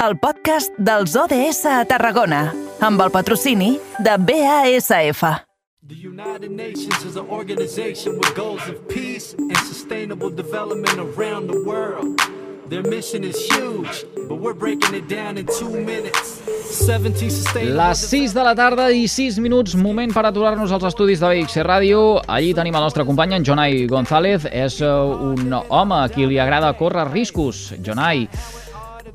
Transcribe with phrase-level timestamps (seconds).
[0.00, 2.46] el podcast dels ODS a Tarragona,
[2.80, 5.20] amb el patrocini de BASF.
[5.84, 11.60] The United Nations is an organization with goals of peace and sustainable development around the
[11.68, 12.16] world.
[12.70, 16.40] Their mission is huge, but we're breaking it down in two minutes.
[16.70, 21.20] 17 sustainable Les 6 de la tarda i 6 minuts, moment per aturar-nos als estudis
[21.20, 22.22] de BXC Ràdio.
[22.24, 24.46] Allí tenim el nostre company, en Jonai González.
[24.48, 27.72] És eh, un home a qui li agrada córrer riscos.
[27.82, 28.28] Jonai,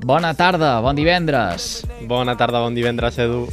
[0.04, 1.84] bona tarda, bon divendres.
[2.08, 3.46] Bona tarda, bon divendres, Edu.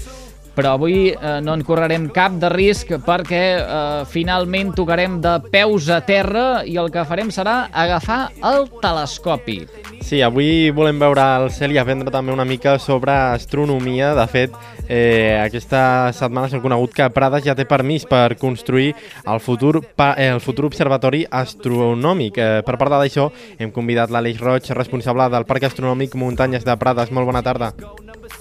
[0.53, 5.89] Però avui eh, no en correrem cap de risc perquè eh, finalment tocarem de peus
[5.89, 9.63] a terra i el que farem serà agafar el telescopi.
[10.03, 14.11] Sí, avui volem veure el cel i aprendre també una mica sobre astronomia.
[14.13, 14.53] De fet,
[14.85, 18.93] eh, aquesta setmana s'ha conegut que Prades ja té permís per construir
[19.25, 22.37] el futur, pa, eh, el futur observatori astronòmic.
[22.37, 27.09] Eh, per parlar d'això, hem convidat l'Aleix Roig, responsable del Parc Astronòmic Muntanyes de Prades.
[27.09, 27.73] Molt bona tarda.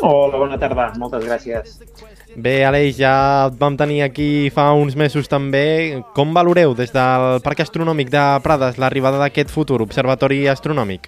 [0.02, 0.88] Hola, bona tarda.
[0.98, 1.76] Moltes gràcies.
[2.34, 3.14] Bé, Aleix, ja
[3.46, 6.02] et vam tenir aquí fa uns mesos també.
[6.16, 11.06] Com valoreu des del Parc Astronòmic de Prades l'arribada d'aquest futur observatori astronòmic?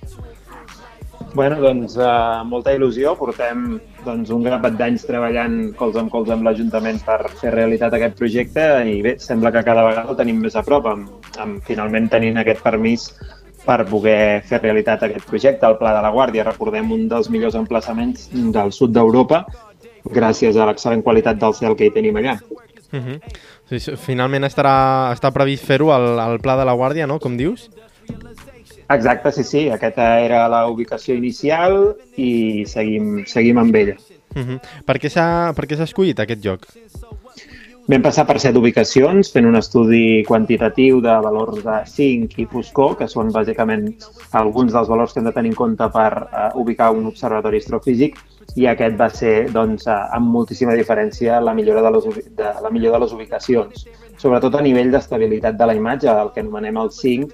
[1.34, 3.16] Bueno, doncs, eh, molta il·lusió.
[3.18, 8.14] Portem doncs, un grapat d'anys treballant colze amb colze amb l'Ajuntament per fer realitat aquest
[8.20, 11.10] projecte i bé, sembla que cada vegada el tenim més a prop, amb,
[11.42, 13.10] amb finalment tenint aquest permís
[13.64, 15.66] per poder fer realitat aquest projecte.
[15.66, 19.44] El Pla de la Guàrdia, recordem, un dels millors emplaçaments del sud d'Europa,
[20.04, 22.38] gràcies a l'excel·lent qualitat del cel que hi tenim allà.
[22.92, 23.20] Uh -huh.
[23.68, 27.70] sí, finalment estarà, està previst fer-ho al, al Pla de la Guàrdia, no?, com dius?
[28.88, 29.70] Exacte, sí, sí.
[29.70, 33.96] Aquesta era la ubicació inicial i seguim, seguim amb ella.
[34.34, 34.60] Uh -huh.
[34.84, 36.66] Per què s'ha per què s'ha escollit aquest lloc?
[37.84, 42.94] Vam passar per set ubicacions, fent un estudi quantitatiu de valors de 5 i foscor,
[42.96, 43.90] que són bàsicament
[44.40, 48.16] alguns dels valors que hem de tenir en compte per uh, ubicar un observatori astrofísic,
[48.56, 52.08] i aquest va ser, doncs, uh, amb moltíssima diferència, la millora de les,
[52.40, 53.84] de, la millor de les ubicacions.
[54.16, 57.28] Sobretot a nivell d'estabilitat de la imatge, el que anomenem el 5,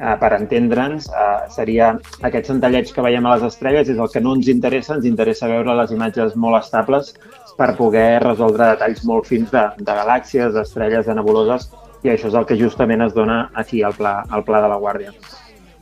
[0.00, 1.92] eh, per entendre'ns, eh, seria
[2.26, 5.48] aquest centelleig que veiem a les estrelles és el que no ens interessa, ens interessa
[5.48, 7.14] veure les imatges molt estables
[7.56, 11.70] per poder resoldre detalls molt fins de, de galàxies, d'estrelles, de nebuloses,
[12.04, 14.78] i això és el que justament es dona aquí al pla, al pla de la
[14.78, 15.12] Guàrdia.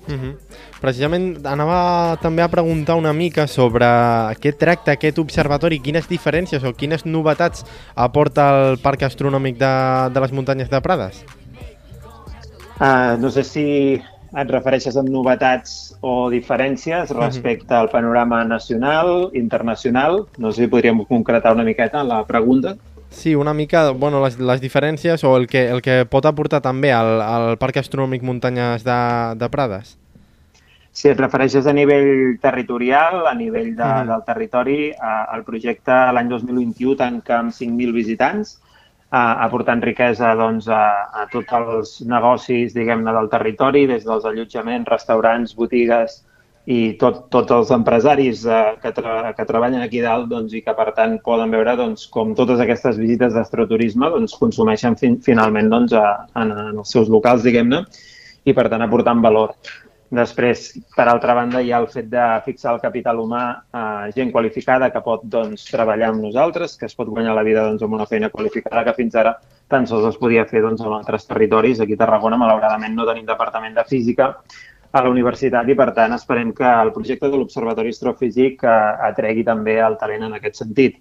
[0.04, 0.34] Uh -huh.
[0.80, 3.86] Precisament anava també a preguntar una mica sobre
[4.40, 7.64] què tracta aquest observatori, quines diferències o quines novetats
[7.94, 11.24] aporta el Parc Astronòmic de, de les Muntanyes de Prades.
[12.80, 14.02] Uh, no sé si
[14.36, 20.26] et refereixes amb novetats o diferències respecte al panorama nacional, internacional.
[20.38, 22.74] No sé si podríem concretar una miqueta la pregunta.
[23.10, 26.90] Sí, una mica, bueno, les, les diferències o el que, el que pot aportar també
[26.92, 28.98] al, al Parc Astronòmic Muntanyes de,
[29.38, 29.96] de Prades.
[30.94, 34.08] Si et refereixes a nivell territorial, a nivell de, Mhm.
[34.10, 38.60] del territori, eh, el projecte l'any 2021 tanca amb 5.000 visitants,
[39.12, 40.84] eh, aportant riquesa doncs, a,
[41.22, 46.22] a tots els negocis diguem-ne del territori, des dels allotjaments, restaurants, botigues
[46.64, 50.72] i tot, tots els empresaris eh, que, tra que treballen aquí dalt doncs, i que
[50.76, 55.92] per tant poden veure doncs, com totes aquestes visites d'astroturisme doncs, consumeixen fin finalment doncs,
[55.92, 57.84] a, en, en els seus locals, diguem-ne,
[58.48, 59.52] i per tant aportant valor.
[60.12, 63.84] Després, per altra banda, hi ha el fet de fixar el capital humà a
[64.14, 67.82] gent qualificada que pot doncs, treballar amb nosaltres, que es pot guanyar la vida doncs,
[67.82, 69.34] amb una feina qualificada que fins ara
[69.68, 71.80] tan sols es podia fer doncs, en altres territoris.
[71.80, 74.34] Aquí a Tarragona, malauradament, no tenim departament de física
[74.94, 78.76] a la universitat i, per tant, esperem que el projecte de l'Observatori Astrofísic eh,
[79.08, 81.00] atregui també el talent en aquest sentit.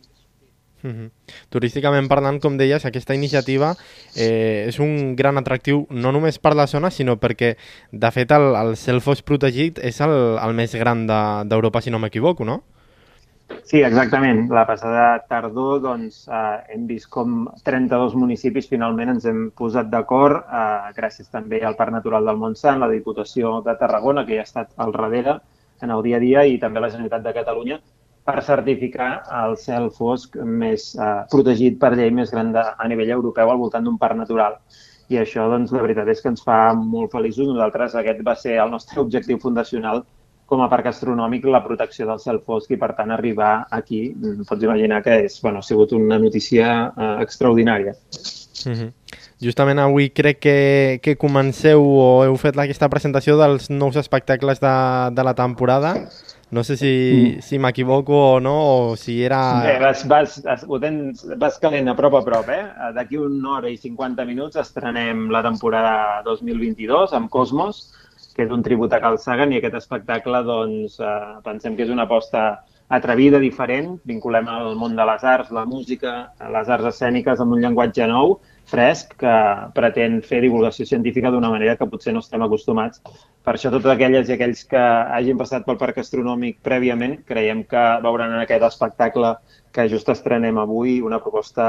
[0.84, 1.10] Uh -huh.
[1.50, 3.74] Turísticament parlant, com deies, aquesta iniciativa
[4.18, 7.56] eh, és un gran atractiu no només per la zona, sinó perquè,
[7.92, 12.00] de fet, el, el Selfos protegit és el, el més gran de- d'Europa, si no
[12.00, 12.64] m'equivoco, no?
[13.64, 14.50] Sí, exactament.
[14.52, 20.44] La passada tardor doncs, eh, hem vist com 32 municipis finalment ens hem posat d'acord,
[20.48, 24.48] eh, gràcies també al Parc Natural del Montsant, la Diputació de Tarragona, que hi ha
[24.48, 25.40] estat al darrere
[25.82, 27.80] en el dia a dia, i també la Generalitat de Catalunya,
[28.24, 29.12] per certificar
[29.44, 33.60] el cel fosc més eh, protegit per llei més gran de, a nivell europeu al
[33.60, 34.58] voltant d'un parc natural.
[35.12, 37.50] I això, doncs, la veritat és que ens fa molt feliços.
[37.50, 40.06] Nosaltres, aquest va ser el nostre objectiu fundacional
[40.50, 44.48] com a parc astronòmic la protecció del cel fosc i, per tant, arribar aquí, mm,
[44.50, 47.96] pots imaginar que és, bueno, ha sigut una notícia eh, extraordinària.
[48.66, 48.92] Uh -huh.
[49.44, 54.76] Justament avui crec que, que comenceu o heu fet aquesta presentació dels nous espectacles de,
[55.12, 56.10] de la temporada.
[56.54, 56.90] No sé si,
[57.38, 57.42] Mm.
[57.42, 58.54] si m'equivoco o no,
[58.92, 59.64] o si era...
[59.64, 62.62] Bé, vas, vas, vas, ho tens, vas calent a prop a prop, eh?
[62.94, 67.88] D'aquí una hora i 50 minuts estrenem la temporada 2022 amb Cosmos,
[68.36, 71.90] que és un tribut a Carl Sagan, i aquest espectacle, doncs, eh, pensem que és
[71.90, 72.62] una aposta
[72.94, 77.62] atrevida, diferent, vinculem el món de les arts, la música, les arts escèniques amb un
[77.66, 78.38] llenguatge nou,
[78.70, 79.34] fresc, que
[79.76, 83.02] pretén fer divulgació científica d'una manera que potser no estem acostumats.
[83.44, 87.84] Per això totes aquelles i aquells que hagin passat pel Parc Astronòmic prèviament creiem que
[88.06, 89.36] veuran en aquest espectacle
[89.76, 91.68] que just estrenem avui una proposta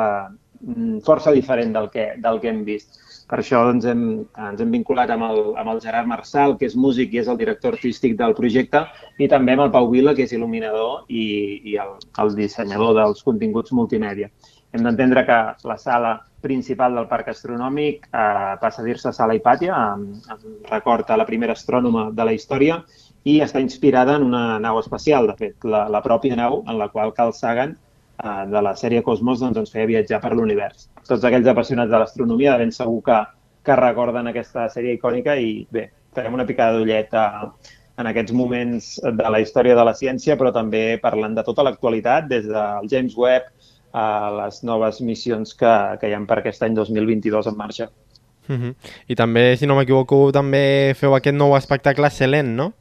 [0.61, 3.00] mm, força diferent del que, del que hem vist.
[3.31, 4.03] Per això doncs, hem,
[4.47, 7.38] ens hem vinculat amb el, amb el Gerard Marçal, que és músic i és el
[7.41, 8.82] director artístic del projecte,
[9.17, 11.25] i també amb el Pau Vila, que és il·luminador i,
[11.73, 14.29] i el, el dissenyador dels continguts multimèdia.
[14.75, 15.38] Hem d'entendre que
[15.71, 16.12] la sala
[16.44, 21.26] principal del Parc Astronòmic eh, passa a dir-se Sala Hipàtia, amb, amb record a la
[21.29, 22.82] primera astrònoma de la història,
[23.25, 26.91] i està inspirada en una nau espacial, de fet, la, la pròpia nau en la
[26.93, 27.79] qual Carl Sagan
[28.22, 30.88] eh, de la sèrie Cosmos doncs, ens feia viatjar per l'univers.
[31.08, 33.20] Tots aquells apassionats de l'astronomia de ben segur que,
[33.64, 39.31] que recorden aquesta sèrie icònica i bé, farem una picada d'ullet en aquests moments de
[39.31, 43.50] la història de la ciència, però també parlant de tota l'actualitat, des del James Webb
[43.94, 44.06] a
[44.43, 47.90] les noves missions que, que hi ha per aquest any 2022 en marxa.
[48.49, 48.62] Uh mhm.
[48.62, 48.75] -huh.
[49.08, 52.72] I també, si no m'equivoco, també feu aquest nou espectacle Selene, no?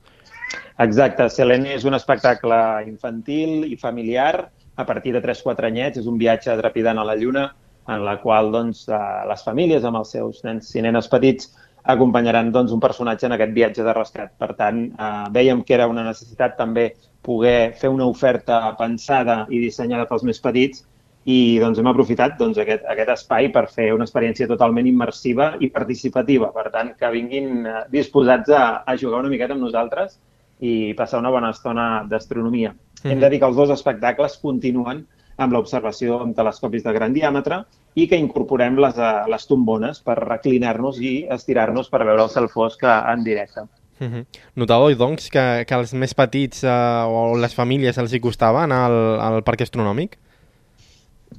[0.80, 6.00] Exacte, Selene és un espectacle infantil i familiar a partir de 3-4 anyets.
[6.02, 7.50] És un viatge trepidant a la Lluna
[7.88, 11.52] en la qual doncs, eh, les famílies amb els seus nens i nenes petits
[11.84, 14.32] acompanyaran doncs, un personatge en aquest viatge de rescat.
[14.40, 19.60] Per tant, eh, veiem que era una necessitat també poder fer una oferta pensada i
[19.60, 20.84] dissenyada pels més petits
[21.26, 25.70] i doncs, hem aprofitat doncs, aquest, aquest espai per fer una experiència totalment immersiva i
[25.72, 26.52] participativa.
[26.56, 30.20] Per tant, que vinguin eh, disposats a, a jugar una miqueta amb nosaltres
[30.64, 32.74] i passar una bona estona d'astronomia.
[33.04, 35.04] Hem de dir que els dos espectacles continuen
[35.44, 37.64] amb l'observació amb telescopis de gran diàmetre
[37.96, 42.50] i que incorporem les, eh, les tombones per reclinar-nos i estirar-nos per veure el cel
[42.50, 43.66] fosc en directe.
[44.00, 44.26] Mm -hmm.
[44.56, 46.70] Notàveu, doncs, que, que els més petits eh,
[47.08, 50.18] o les famílies els hi costava anar al, al parc astronòmic?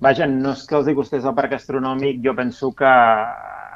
[0.01, 2.93] Vaja, no és que els hi costés el parc astronòmic, jo penso que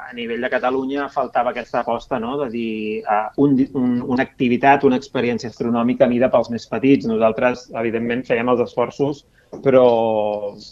[0.09, 2.37] a nivell de Catalunya faltava aquesta aposta no?
[2.41, 7.07] de dir uh, un, un, una activitat, una experiència astronòmica mida pels més petits.
[7.09, 9.25] Nosaltres, evidentment, fèiem els esforços,
[9.65, 9.85] però,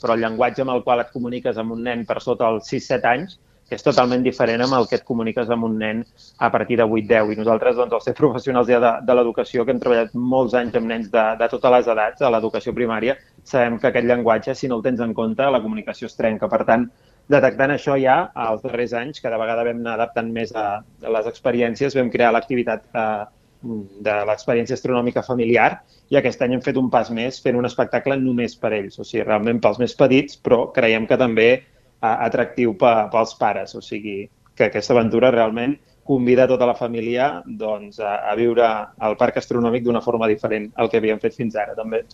[0.02, 3.14] però el llenguatge amb el qual et comuniques amb un nen per sota els 6-7
[3.14, 3.38] anys
[3.68, 6.04] és totalment diferent amb el que et comuniques amb un nen
[6.40, 7.34] a partir de 8-10.
[7.34, 10.78] I nosaltres, doncs, els ser professionals ja de, de l'educació, que hem treballat molts anys
[10.80, 14.72] amb nens de, de totes les edats a l'educació primària, sabem que aquest llenguatge, si
[14.72, 16.48] no el tens en compte, la comunicació es trenca.
[16.52, 16.88] Per tant,
[17.32, 21.28] detectant això ja als darrers anys, cada vegada vam anar adaptant més a, a les
[21.32, 23.26] experiències, vam crear l'activitat eh,
[24.08, 25.82] de l'experiència astronòmica familiar
[26.14, 29.04] i aquest any hem fet un pas més fent un espectacle només per ells, o
[29.08, 31.62] sigui, realment pels més petits, però creiem que també eh,
[32.08, 34.22] atractiu pe, pels pares, o sigui,
[34.58, 35.76] que aquesta aventura realment
[36.08, 38.66] convida tota la família doncs, a, a viure
[39.10, 42.06] al parc astronòmic d'una forma diferent al que havíem fet fins ara, també.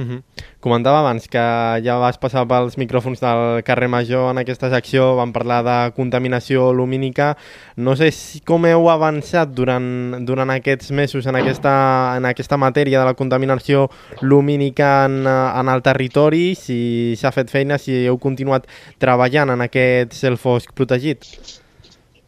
[0.00, 0.22] Uh -huh.
[0.60, 1.38] Comentava abans que
[1.84, 6.72] ja vas passar pels micròfons del carrer Major en aquesta secció, vam parlar de contaminació
[6.72, 7.36] lumínica.
[7.76, 12.98] No sé si, com heu avançat durant, durant aquests mesos en aquesta, en aquesta matèria
[13.00, 18.66] de la contaminació lumínica en, en el territori, si s'ha fet feina, si heu continuat
[18.98, 21.24] treballant en aquest cel fosc protegit.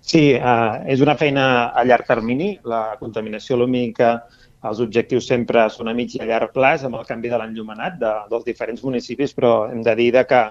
[0.00, 2.58] Sí, uh, és una feina a llarg termini.
[2.64, 4.26] La contaminació lumínica
[4.68, 7.98] els objectius sempre són a mig i a llarg plaç amb el canvi de l'enllumenat
[8.02, 10.42] de, dels diferents municipis, però hem de dir que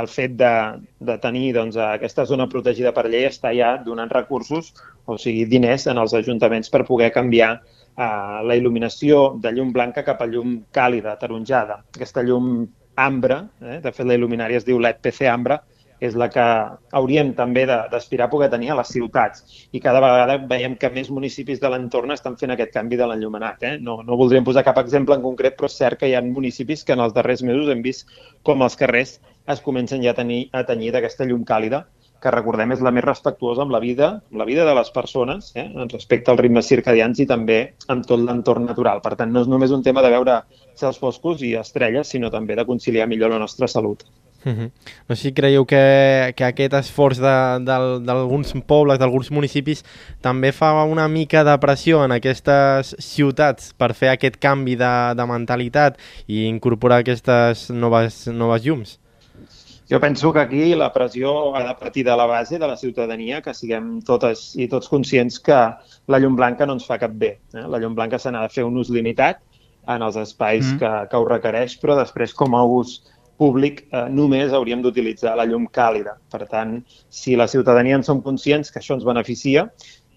[0.00, 0.52] el fet de,
[1.04, 4.72] de tenir doncs, aquesta zona protegida per llei està ja donant recursos,
[5.04, 10.04] o sigui, diners en els ajuntaments per poder canviar eh, la il·luminació de llum blanca
[10.06, 11.82] cap a llum càlida, taronjada.
[11.94, 12.64] Aquesta llum
[12.96, 15.60] ambra, eh, de fet la il·luminària es diu LED PC ambra,
[16.02, 16.44] és la que
[16.98, 19.44] hauríem també d'aspirar a poder tenir a les ciutats.
[19.70, 23.62] I cada vegada veiem que més municipis de l'entorn estan fent aquest canvi de l'enllumenat.
[23.68, 23.74] Eh?
[23.86, 26.82] No, no voldríem posar cap exemple en concret, però és cert que hi ha municipis
[26.82, 28.10] que en els darrers mesos hem vist
[28.42, 29.20] com els carrers
[29.52, 31.84] es comencen ja a tenir, a tenir d'aquesta llum càlida
[32.22, 35.50] que recordem és la més respectuosa amb la vida, amb la vida de les persones,
[35.58, 37.60] eh, respecte als ritmes circadians i també
[37.94, 39.02] amb tot l'entorn natural.
[39.02, 40.42] Per tant, no és només un tema de veure
[40.78, 44.06] cels foscos i estrelles, sinó també de conciliar millor la nostra salut.
[44.44, 44.70] Uh -huh.
[45.08, 49.84] No sé si creieu que, que aquest esforç d'alguns pobles, d'alguns municipis,
[50.20, 55.26] també fa una mica de pressió en aquestes ciutats per fer aquest canvi de, de
[55.26, 58.98] mentalitat i incorporar aquestes noves, noves llums?
[59.92, 63.42] Jo penso que aquí la pressió ha de partir de la base de la ciutadania,
[63.42, 65.58] que siguem totes i tots conscients que
[66.08, 67.40] la llum blanca no ens fa cap bé.
[67.52, 67.66] Eh?
[67.68, 69.42] La llum blanca se n'ha de fer un ús limitat
[69.86, 70.78] en els espais mm.
[70.78, 73.02] que, que ho requereix, però després com a ús
[73.42, 76.16] públic eh, només hauríem d'utilitzar la llum càlida.
[76.30, 76.78] Per tant,
[77.10, 79.66] si la ciutadania en som conscients que això ens beneficia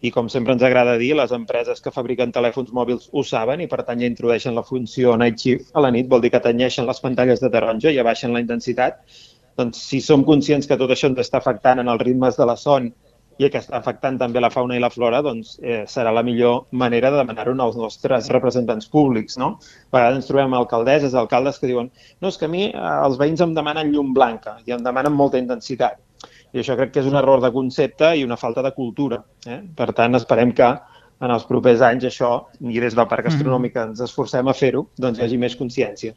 [0.05, 3.69] i com sempre ens agrada dir, les empreses que fabriquen telèfons mòbils ho saben i
[3.71, 6.85] per tant ja introdueixen la funció Night Shift a la nit, vol dir que tenyeixen
[6.85, 9.01] les pantalles de taronja i abaixen la intensitat.
[9.57, 12.57] Doncs si som conscients que tot això ens està afectant en els ritmes de la
[12.59, 12.91] son
[13.37, 16.65] i que està afectant també la fauna i la flora, doncs eh, serà la millor
[16.71, 19.37] manera de demanar-ho als nostres representants públics.
[19.41, 19.55] No?
[19.91, 23.19] A vegades ens trobem alcaldesses, alcaldes que diuen no, és que a mi eh, els
[23.19, 25.99] veïns em demanen llum blanca i em demanen molta intensitat.
[26.55, 29.19] I això crec que és un error de concepte i una falta de cultura.
[29.45, 29.59] Eh?
[29.75, 30.69] Per tant, esperem que
[31.25, 35.19] en els propers anys això, i des del Parc Astronòmic ens esforcem a fer-ho, doncs
[35.19, 36.15] hi hagi més consciència.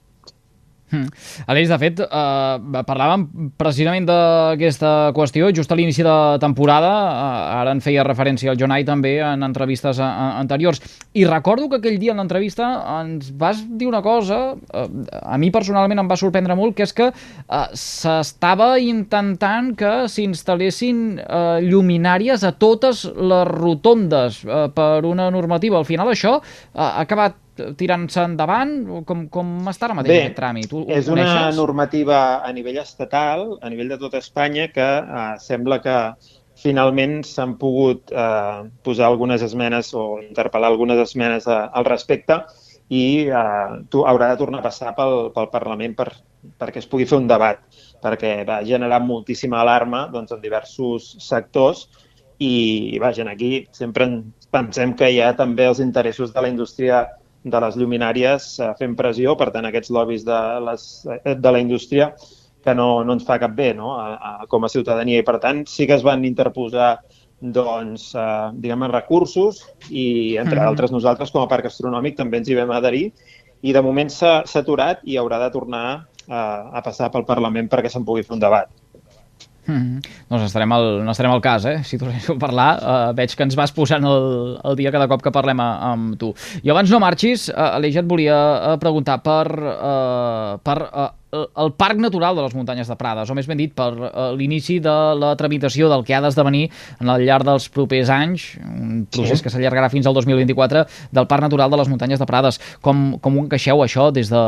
[0.90, 1.08] Mm.
[1.52, 3.26] Aleix, de fet, eh, parlàvem
[3.60, 8.86] precisament d'aquesta qüestió just a l'inici de temporada, eh, ara en feia referència el Jonai
[8.88, 10.80] també en entrevistes a, a, anteriors,
[11.12, 14.86] i recordo que aquell dia en l'entrevista ens vas dir una cosa, eh,
[15.20, 21.02] a mi personalment em va sorprendre molt, que és que eh, s'estava intentant que s'instal·lessin
[21.18, 25.76] eh, lluminàries a totes les rotondes eh, per una normativa.
[25.78, 27.36] Al final això eh, ha acabat
[27.78, 28.74] tirant-se endavant?
[29.08, 30.74] Com, com està ara mateix Bé, aquest tràmit?
[30.74, 35.80] Ho, és una normativa a nivell estatal, a nivell de tota Espanya, que eh, sembla
[35.84, 35.96] que
[36.58, 42.40] finalment s'han pogut eh, posar algunes esmenes o interpel·lar algunes esmenes a, al respecte
[42.88, 46.08] i eh, tu, haurà de tornar a passar pel, pel Parlament per,
[46.58, 47.62] perquè es pugui fer un debat,
[48.02, 51.86] perquè va generar moltíssima alarma doncs, en diversos sectors
[52.38, 54.08] i, vaja, aquí sempre
[54.54, 57.06] pensem que hi ha també els interessos de la indústria
[57.44, 61.62] de les lluminàries eh, fent pressió, per tant, aquests lobbies de, les, eh, de la
[61.62, 62.12] indústria
[62.64, 63.94] que no, no ens fa cap bé no?
[63.96, 65.20] a, a, com a ciutadania.
[65.20, 66.96] I, per tant, sí que es van interposar
[67.38, 70.68] doncs, eh, diguem recursos i, entre mm -hmm.
[70.68, 73.12] altres, nosaltres, com a Parc Astronòmic, també ens hi vam adherir
[73.62, 76.40] i, de moment, s'ha aturat i haurà de tornar a,
[76.78, 78.68] a passar pel Parlament perquè se'n pugui fer un debat.
[79.68, 80.00] Mm -hmm.
[80.30, 81.84] Doncs estarem al, no estarem al cas, eh?
[81.84, 85.22] Si tornéssim a parlar, uh, veig que ens vas posant el, el dia cada cop
[85.22, 86.34] que parlem a, amb tu.
[86.62, 88.34] I abans no marxis, uh, Aleix, et volia
[88.74, 93.34] uh, preguntar per, uh, per uh, el Parc Natural de les Muntanyes de Prades, o
[93.34, 96.70] més ben dit, per uh, l'inici de la tramitació del que ha d'esdevenir
[97.00, 99.44] en el llarg dels propers anys, un procés sí.
[99.44, 102.58] que s'allargarà fins al 2024, del Parc Natural de les Muntanyes de Prades.
[102.80, 104.44] Com, com ho encaixeu, això, des, de,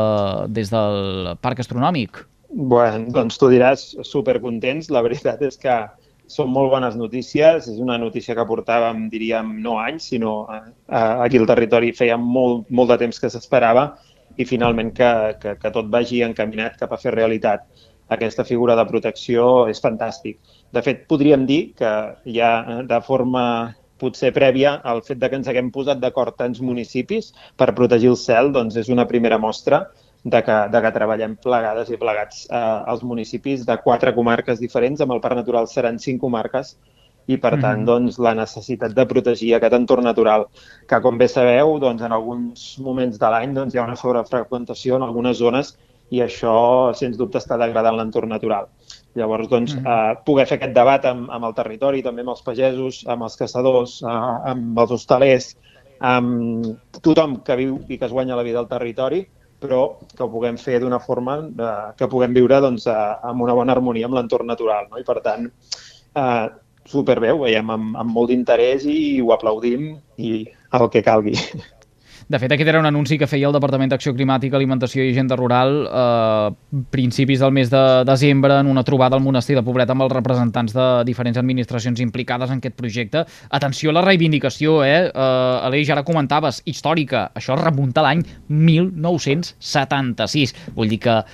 [0.49, 2.30] des del Parc Astronòmic?
[2.51, 4.89] Bueno, doncs tu diràs supercontents.
[4.91, 5.75] La veritat és que
[6.31, 7.67] són molt bones notícies.
[7.71, 10.61] És una notícia que portàvem, diríem, no anys, sinó eh,
[10.95, 13.91] aquí al territori feia molt, molt de temps que s'esperava
[14.39, 17.65] i finalment que, que, que tot vagi encaminat cap a fer realitat
[18.11, 20.39] aquesta figura de protecció és fantàstic.
[20.75, 21.91] De fet, podríem dir que
[22.35, 22.51] ja
[22.87, 23.43] de forma
[24.01, 28.17] potser prèvia al fet de que ens haguem posat d'acord tants municipis per protegir el
[28.19, 29.85] cel, doncs és una primera mostra
[30.23, 32.57] de que, de que treballem plegades i plegats eh,
[32.93, 35.01] als municipis de quatre comarques diferents.
[35.01, 36.75] Amb el Parc Natural seran cinc comarques
[37.27, 37.85] i, per tant, mm -hmm.
[37.85, 40.47] doncs, la necessitat de protegir aquest entorn natural,
[40.87, 44.95] que, com bé sabeu, doncs, en alguns moments de l'any doncs, hi ha una sobrefreqüentació
[44.95, 45.77] en algunes zones
[46.09, 48.67] i això, sens dubte, està degradant l'entorn natural.
[49.15, 50.11] Llavors, doncs, mm -hmm.
[50.11, 53.35] eh, poder fer aquest debat amb, amb el territori, també amb els pagesos, amb els
[53.37, 55.55] caçadors, eh, amb els hostalers,
[55.99, 56.65] amb
[57.01, 59.27] tothom que viu i que es guanya la vida al territori,
[59.61, 63.55] però que ho puguem fer d'una forma eh, que puguem viure doncs, eh, amb una
[63.57, 64.89] bona harmonia amb l'entorn natural.
[64.89, 65.01] No?
[65.01, 65.47] I per tant,
[66.17, 66.47] eh,
[66.89, 70.33] superbé, ho veiem amb, amb molt d'interès i ho aplaudim i
[70.79, 71.37] el que calgui.
[72.27, 75.35] De fet, aquest era un anunci que feia el Departament d'Acció Climàtica, Alimentació i Agenda
[75.39, 76.55] Rural a eh,
[76.93, 80.73] principis del mes de desembre en una trobada al monestir de Pobret amb els representants
[80.75, 83.19] de diferents administracions implicades en aquest projecte.
[83.49, 85.09] Atenció a la reivindicació, eh?
[85.09, 87.31] eh Aleix, ara comentaves, històrica.
[87.37, 90.55] Això remunta l'any 1976.
[90.77, 91.25] Vull dir que eh,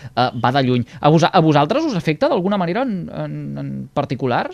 [0.44, 0.84] va de lluny.
[1.02, 4.46] A, vos a vosaltres us afecta d'alguna manera en, en, en particular?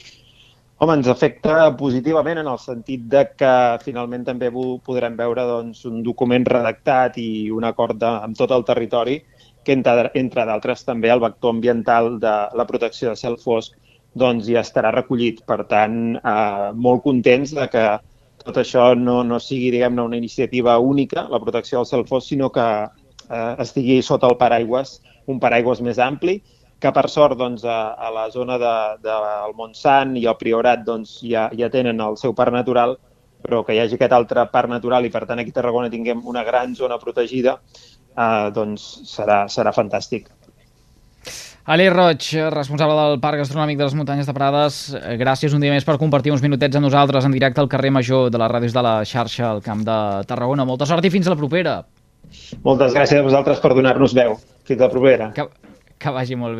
[0.81, 3.51] Home, ens afecta positivament en el sentit de que
[3.83, 4.49] finalment també
[4.87, 9.19] podrem veure doncs, un document redactat i un acord de, amb tot el territori
[9.63, 13.77] que, entre, entre d'altres, també el vector ambiental de la protecció de cel fosc
[14.23, 15.43] doncs, ja estarà recollit.
[15.45, 17.85] Per tant, eh, molt contents de que
[18.43, 22.49] tot això no, no sigui diguem-ne una iniciativa única, la protecció del cel fosc, sinó
[22.51, 24.97] que eh, estigui sota el paraigües,
[25.31, 26.41] un paraigües més ampli
[26.83, 30.83] que per sort doncs, a, a la zona del de, de Montsant i el Priorat
[30.83, 32.97] doncs, ja, ja tenen el seu parc natural,
[33.43, 36.23] però que hi hagi aquest altre parc natural i per tant aquí a Tarragona tinguem
[36.27, 37.57] una gran zona protegida,
[38.11, 40.29] eh, doncs serà, serà fantàstic.
[41.63, 44.79] Ali Roig, responsable del Parc Gastronòmic de les Muntanyes de Prades,
[45.21, 48.27] gràcies un dia més per compartir uns minutets amb nosaltres en directe al carrer Major
[48.27, 50.67] de les ràdios de la xarxa al Camp de Tarragona.
[50.67, 51.77] Molta sort i fins a la propera.
[52.67, 54.35] Moltes gràcies a vosaltres per donar-nos veu.
[54.67, 55.31] Fins a la propera.
[55.37, 55.47] Que...
[55.97, 56.59] Que vagi molt.